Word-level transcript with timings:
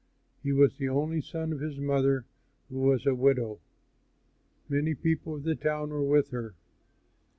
He 0.41 0.51
was 0.51 0.77
the 0.79 0.89
only 0.89 1.21
son 1.21 1.53
of 1.53 1.59
his 1.59 1.77
mother 1.77 2.25
who 2.69 2.79
was 2.79 3.05
a 3.05 3.13
widow. 3.13 3.59
Many 4.67 4.95
people 4.95 5.35
of 5.35 5.43
the 5.43 5.53
town 5.53 5.91
were 5.91 6.01
with 6.01 6.31
her. 6.31 6.55